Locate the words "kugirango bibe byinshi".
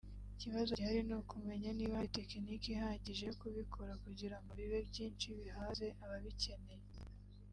4.03-5.27